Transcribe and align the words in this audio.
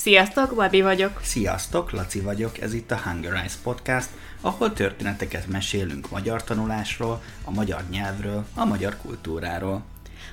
Sziasztok, 0.00 0.54
Babi 0.54 0.82
vagyok. 0.82 1.20
Sziasztok, 1.22 1.90
Laci 1.90 2.20
vagyok, 2.20 2.60
ez 2.60 2.74
itt 2.74 2.90
a 2.90 3.00
Hunger 3.04 3.32
Eyes 3.32 3.54
Podcast, 3.62 4.08
ahol 4.40 4.72
történeteket 4.72 5.46
mesélünk 5.46 6.10
magyar 6.10 6.44
tanulásról, 6.44 7.22
a 7.44 7.50
magyar 7.50 7.82
nyelvről, 7.90 8.44
a 8.54 8.64
magyar 8.64 8.96
kultúráról. 8.96 9.82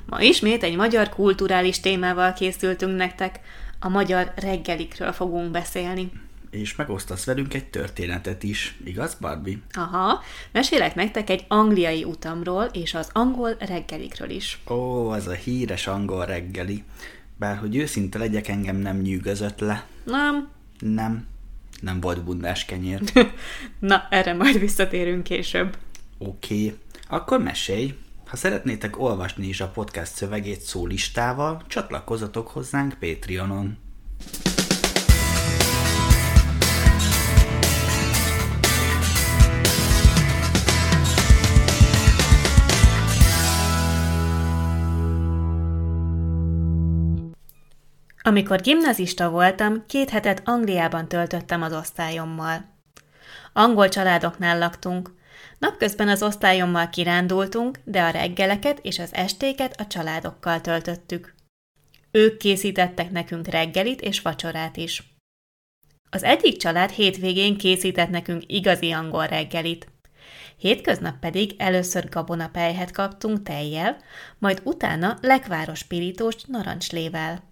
Ma 0.06 0.22
ismét 0.22 0.64
egy 0.64 0.76
magyar 0.76 1.10
kulturális 1.10 1.80
témával 1.80 2.34
készültünk 2.34 2.98
nektek, 2.98 3.40
a 3.80 3.90
magyar 3.90 4.32
reggelikről 4.36 5.12
fogunk 5.12 5.52
beszélni. 5.52 6.12
És 6.50 6.76
megosztasz 6.76 7.26
velünk 7.26 7.54
egy 7.54 7.66
történetet 7.66 8.44
is, 8.44 8.78
igaz, 8.84 9.18
Barbie? 9.22 9.58
Aha, 9.74 10.22
mesélek 10.52 10.96
nektek 10.96 11.30
egy 11.30 11.46
angliai 11.48 12.04
utamról 12.04 12.64
és 12.64 12.94
az 12.94 13.10
angol 13.14 13.56
reggelikről 13.60 14.30
is. 14.30 14.60
Ó, 14.70 15.10
az 15.10 15.28
a 15.28 15.34
híres 15.34 15.88
angol 15.88 16.26
reggeli. 16.26 16.84
Bár 17.40 17.58
hogy 17.58 17.76
őszinte 17.76 18.18
legyek, 18.18 18.48
engem 18.48 18.76
nem 18.76 18.98
nyűgözött 18.98 19.60
le. 19.60 19.86
Nem? 20.04 20.50
Nem. 20.80 21.28
Nem 21.82 22.00
volt 22.00 22.24
bundás 22.24 22.66
kenyér. 22.66 23.02
Na, 23.80 24.08
erre 24.10 24.34
majd 24.34 24.60
visszatérünk 24.60 25.24
később. 25.24 25.78
Oké, 26.18 26.66
okay. 26.66 26.78
akkor 27.08 27.42
mesélj. 27.42 27.94
Ha 28.28 28.36
szeretnétek 28.36 29.00
olvasni 29.00 29.48
is 29.48 29.62
a 29.62 29.68
podcast 29.68 30.14
szövegét 30.14 30.62
szólistával, 30.62 31.64
csatlakozzatok 31.68 32.48
hozzánk 32.48 32.98
Patreonon. 33.00 33.78
Amikor 48.28 48.62
gimnazista 48.62 49.30
voltam, 49.30 49.86
két 49.86 50.10
hetet 50.10 50.42
Angliában 50.46 51.08
töltöttem 51.08 51.62
az 51.62 51.74
osztályommal. 51.74 52.66
Angol 53.54 53.90
családoknál 53.90 54.58
laktunk. 54.58 55.14
Napközben 55.60 56.08
az 56.08 56.24
osztályommal 56.24 56.90
kirándultunk, 56.90 57.80
de 57.84 58.04
a 58.04 58.10
reggeleket 58.10 58.80
és 58.82 59.00
az 59.00 59.14
estéket 59.14 59.80
a 59.80 59.88
családokkal 59.88 60.62
töltöttük. 60.62 61.36
Ők 62.12 62.38
készítettek 62.38 63.12
nekünk 63.12 63.48
reggelit 63.48 64.02
és 64.02 64.22
vacsorát 64.22 64.78
is. 64.78 65.04
Az 66.10 66.24
egyik 66.24 66.58
család 66.58 66.90
hétvégén 66.90 67.58
készített 67.58 68.10
nekünk 68.10 68.44
igazi 68.46 68.92
angol 68.92 69.26
reggelit. 69.28 69.88
Hétköznap 70.58 71.20
pedig 71.20 71.56
először 71.58 72.10
gabonapelyhet 72.10 72.92
kaptunk 72.92 73.44
tejjel, 73.44 73.98
majd 74.38 74.62
utána 74.64 75.18
lekváros 75.22 75.84
pirítóst 75.84 76.48
narancslével. 76.48 77.47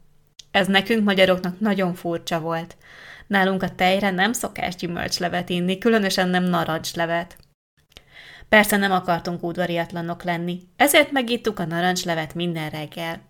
Ez 0.56 0.67
nekünk 0.67 1.03
magyaroknak 1.03 1.59
nagyon 1.59 1.94
furcsa 1.94 2.39
volt. 2.39 2.78
Nálunk 3.28 3.64
a 3.64 3.75
tejre 3.75 4.11
nem 4.11 4.34
szokás 4.34 4.75
gyümölcslevet 4.75 5.50
inni, 5.50 5.78
különösen 5.78 6.30
nem 6.30 6.44
narancslevet. 6.44 7.38
Persze 8.50 8.78
nem 8.78 8.92
akartunk 8.92 9.44
udvariatlanok 9.44 10.23
lenni, 10.23 10.61
ezért 10.76 11.11
megittuk 11.11 11.59
a 11.59 11.66
narancslevet 11.66 12.33
minden 12.33 12.70
reggel. 12.70 13.22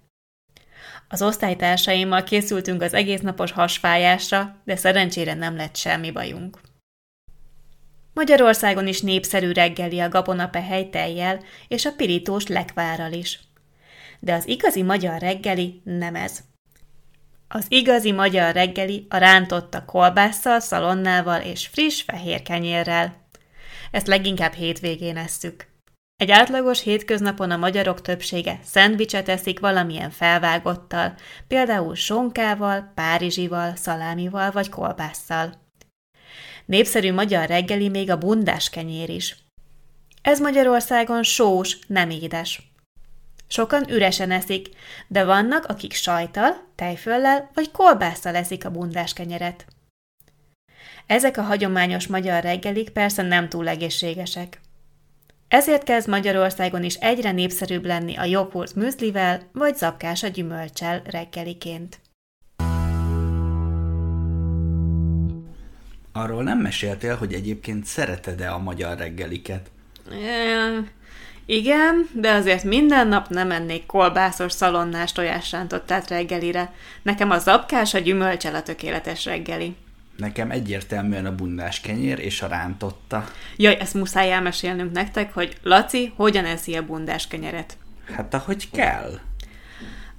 Az 1.08 1.22
osztálytársaimmal 1.22 2.24
készültünk 2.24 2.82
az 2.82 2.94
egésznapos 2.94 3.52
hasfájásra, 3.52 4.56
de 4.64 4.76
szerencsére 4.76 5.34
nem 5.34 5.56
lett 5.56 5.76
semmi 5.76 6.12
bajunk. 6.12 6.60
Magyarországon 8.14 8.88
is 8.88 9.02
népszerű 9.02 9.52
reggeli 9.52 10.00
a 10.00 10.10
gabonapehely 10.10 10.90
tejjel 10.90 11.40
és 11.68 11.86
a 11.86 11.92
pirítós 11.92 12.48
lekvárral 12.48 13.12
is. 13.12 13.40
De 14.20 14.34
az 14.34 14.48
igazi 14.48 14.82
magyar 14.82 15.20
reggeli 15.20 15.82
nem 15.84 16.16
ez. 16.16 16.44
Az 17.48 17.66
igazi 17.68 18.12
magyar 18.12 18.54
reggeli 18.54 19.06
a 19.10 19.18
rántotta 19.18 19.86
kolbásszal, 19.86 20.60
szalonnával 20.60 21.42
és 21.42 21.68
friss 21.68 22.02
fehér 22.02 22.42
kenyérrel. 22.42 23.28
Ezt 23.92 24.08
leginkább 24.08 24.54
hétvégén 24.54 25.18
esszük. 25.18 25.74
Egy 26.18 26.32
átlagos 26.32 26.82
hétköznapon 26.82 27.52
a 27.52 27.58
magyarok 27.58 28.02
többsége 28.02 28.60
szendvicset 28.64 29.30
eszik 29.30 29.60
valamilyen 29.60 30.10
felvágottal, 30.10 31.14
például 31.48 31.96
sonkával, 31.96 32.92
párizsival, 32.96 33.76
szalámival 33.76 34.52
vagy 34.52 34.70
kolbásszal. 34.70 35.54
Népszerű 36.66 37.14
magyar 37.14 37.48
reggeli 37.48 37.90
még 37.90 38.10
a 38.10 38.18
bundás 38.18 38.70
kenyér 38.70 39.10
is. 39.10 39.36
Ez 40.22 40.40
Magyarországon 40.40 41.24
sós, 41.24 41.78
nem 41.88 42.10
édes. 42.10 42.75
Sokan 43.48 43.90
üresen 43.90 44.32
eszik, 44.32 44.70
de 45.08 45.24
vannak, 45.24 45.66
akik 45.66 45.94
sajtal, 45.94 46.68
tejföllel 46.76 47.50
vagy 47.54 47.72
kolbásszal 47.72 48.36
eszik 48.36 48.66
a 48.66 48.72
bundás 48.72 49.14
kenyeret. 49.14 49.66
Ezek 51.06 51.38
a 51.38 51.42
hagyományos 51.42 52.08
magyar 52.08 52.44
reggelik 52.44 52.90
persze 52.90 53.22
nem 53.22 53.50
túl 53.50 53.68
egészségesek. 53.68 54.62
Ezért 55.48 55.84
kezd 55.84 56.10
Magyarországon 56.10 56.84
is 56.84 56.96
egyre 56.96 57.32
népszerűbb 57.32 57.86
lenni 57.86 58.16
a 58.16 58.24
joghurt 58.24 58.76
műzlivel 58.76 59.42
vagy 59.52 59.76
zapkás 59.76 60.24
a 60.24 60.28
gyümölcsel 60.28 61.02
reggeliként. 61.06 62.00
Arról 66.12 66.44
nem 66.44 66.60
meséltél, 66.60 67.16
hogy 67.16 67.34
egyébként 67.34 67.86
szereted-e 67.86 68.54
a 68.54 68.58
magyar 68.58 68.98
reggeliket? 68.98 69.72
Igen, 71.46 72.10
de 72.14 72.32
azért 72.32 72.64
minden 72.64 73.08
nap 73.08 73.30
nem 73.30 73.52
ennék 73.52 73.86
kolbászos 73.86 74.52
szalonnás 74.52 75.12
tojásrántottát 75.12 76.10
reggelire. 76.10 76.74
Nekem 77.02 77.32
a 77.32 77.38
zapkás 77.38 77.94
a 77.94 78.00
gyümölcsel 78.00 78.56
a 78.56 78.64
tökéletes 78.64 79.26
reggeli. 79.26 79.76
Nekem 80.18 80.52
egyértelműen 80.52 81.26
a 81.26 81.36
bundás 81.36 81.82
kenyér 81.82 82.20
és 82.20 82.42
a 82.42 82.48
rántotta. 82.48 83.26
Jaj, 83.56 83.78
ezt 83.80 83.94
muszáj 83.94 84.32
elmesélnünk 84.32 84.92
nektek, 84.92 85.34
hogy 85.34 85.58
Laci 85.64 86.14
hogyan 86.16 86.46
eszi 86.46 86.76
a 86.76 86.86
bundás 86.86 87.28
kenyeret. 87.28 87.78
Hát 88.16 88.34
ahogy 88.34 88.70
kell. 88.72 89.20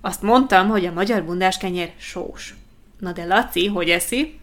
Azt 0.00 0.22
mondtam, 0.22 0.68
hogy 0.68 0.86
a 0.86 0.92
magyar 0.92 1.24
bundás 1.24 1.56
kenyér 1.56 1.92
sós. 1.96 2.54
Na 2.98 3.12
de 3.12 3.24
Laci, 3.24 3.66
hogy 3.66 3.90
eszi? 3.90 4.38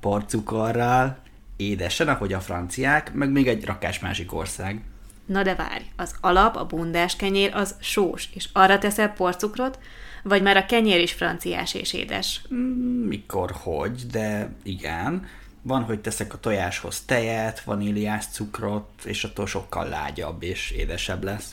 Porcukorral, 0.00 1.18
édesen, 1.56 2.08
ahogy 2.08 2.32
a 2.32 2.40
franciák, 2.40 3.12
meg 3.12 3.30
még 3.30 3.48
egy 3.48 3.64
rakás 3.64 3.98
másik 3.98 4.34
ország. 4.34 4.80
Na 5.26 5.42
de 5.42 5.54
várj, 5.54 5.84
az 5.96 6.14
alap, 6.20 6.56
a 6.56 6.66
bundás 6.66 7.16
kenyér 7.16 7.54
az 7.54 7.74
sós, 7.80 8.28
és 8.34 8.48
arra 8.52 8.78
teszel 8.78 9.12
porcukrot, 9.12 9.78
vagy 10.22 10.42
már 10.42 10.56
a 10.56 10.66
kenyér 10.66 11.00
is 11.00 11.12
franciás 11.12 11.74
és 11.74 11.92
édes? 11.92 12.42
Mm, 12.54 13.06
mikor, 13.06 13.50
hogy, 13.50 14.06
de 14.10 14.54
igen. 14.62 15.26
Van, 15.62 15.82
hogy 15.82 16.00
teszek 16.00 16.34
a 16.34 16.40
tojáshoz 16.40 17.00
tejet, 17.00 17.60
vaníliás 17.60 18.26
cukrot, 18.26 18.88
és 19.04 19.24
attól 19.24 19.46
sokkal 19.46 19.88
lágyabb 19.88 20.42
és 20.42 20.70
édesebb 20.70 21.24
lesz. 21.24 21.50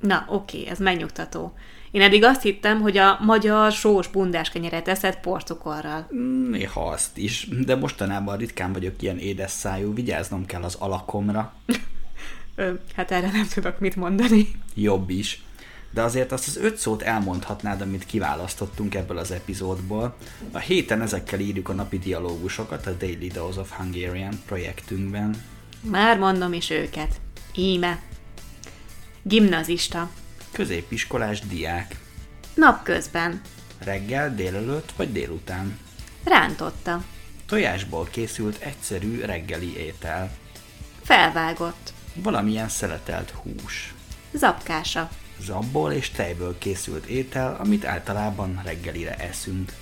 Na, 0.00 0.24
oké, 0.28 0.66
ez 0.66 0.78
megnyugtató. 0.78 1.54
Én 1.90 2.00
eddig 2.00 2.24
azt 2.24 2.42
hittem, 2.42 2.80
hogy 2.80 2.96
a 2.96 3.18
magyar 3.20 3.72
sós 3.72 4.08
bundás 4.08 4.50
kenyeret 4.50 4.88
eszed 4.88 5.16
porcukorral. 5.16 6.08
Mm, 6.14 6.50
néha 6.50 6.88
azt 6.88 7.16
is, 7.18 7.48
de 7.64 7.76
mostanában 7.76 8.36
ritkán 8.36 8.72
vagyok 8.72 9.02
ilyen 9.02 9.18
édes 9.18 9.50
szájú, 9.50 9.94
vigyáznom 9.94 10.46
kell 10.46 10.62
az 10.62 10.74
alakomra. 10.74 11.54
Ö, 12.54 12.72
hát 12.94 13.10
erre 13.10 13.30
nem 13.30 13.46
tudok 13.54 13.78
mit 13.78 13.96
mondani. 13.96 14.48
Jobb 14.74 15.10
is. 15.10 15.42
De 15.90 16.02
azért 16.02 16.32
azt 16.32 16.46
az 16.46 16.56
öt 16.56 16.76
szót 16.76 17.02
elmondhatnád, 17.02 17.80
amit 17.80 18.06
kiválasztottunk 18.06 18.94
ebből 18.94 19.18
az 19.18 19.30
epizódból. 19.30 20.16
A 20.52 20.58
héten 20.58 21.02
ezekkel 21.02 21.40
írjuk 21.40 21.68
a 21.68 21.72
napi 21.72 21.98
dialógusokat 21.98 22.86
a 22.86 22.92
Daily 22.92 23.26
Dose 23.26 23.60
of 23.60 23.70
Hungarian 23.70 24.40
projektünkben. 24.46 25.42
Már 25.80 26.18
mondom 26.18 26.52
is 26.52 26.70
őket. 26.70 27.20
Íme. 27.54 28.02
Gimnazista. 29.22 30.10
Középiskolás 30.52 31.40
diák. 31.40 31.96
Napközben. 32.54 33.40
Reggel, 33.78 34.34
délelőtt 34.34 34.92
vagy 34.96 35.12
délután. 35.12 35.78
Rántotta. 36.24 37.04
Tojásból 37.46 38.08
készült 38.10 38.62
egyszerű 38.62 39.20
reggeli 39.20 39.76
étel. 39.76 40.30
Felvágott. 41.02 41.93
Valamilyen 42.14 42.68
szeletelt 42.68 43.30
hús. 43.30 43.94
Zapkása. 44.32 45.08
Zabból 45.40 45.92
és 45.92 46.10
tejből 46.10 46.58
készült 46.58 47.06
étel, 47.06 47.56
amit 47.60 47.84
általában 47.84 48.60
reggelire 48.64 49.16
eszünk. 49.16 49.72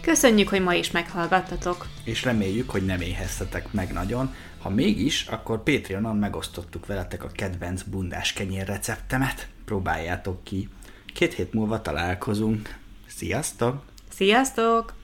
Köszönjük, 0.00 0.48
hogy 0.48 0.62
ma 0.62 0.74
is 0.74 0.90
meghallgattatok. 0.90 1.86
És 2.04 2.22
reméljük, 2.22 2.70
hogy 2.70 2.84
nem 2.84 3.00
éheztetek 3.00 3.72
meg 3.72 3.92
nagyon. 3.92 4.34
Ha 4.58 4.68
mégis, 4.68 5.26
akkor 5.26 5.62
Patreonon 5.62 6.16
megosztottuk 6.16 6.86
veletek 6.86 7.24
a 7.24 7.28
kedvenc 7.28 7.82
bundás 7.82 8.32
kenyér 8.32 8.66
receptemet. 8.66 9.48
Próbáljátok 9.64 10.44
ki. 10.44 10.68
Két 11.14 11.34
hét 11.34 11.52
múlva 11.52 11.82
találkozunk. 11.82 12.78
Sziasztok! 13.06 13.84
Sziasztok! 14.10 15.03